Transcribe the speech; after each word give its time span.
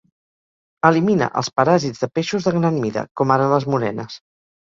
Elimina 0.87 1.27
els 1.41 1.49
paràsits 1.59 2.01
de 2.07 2.09
peixos 2.13 2.49
de 2.49 2.55
gran 2.57 2.81
mida, 2.87 3.05
com 3.23 3.35
ara 3.37 3.53
les 3.53 3.71
morenes. 3.75 4.19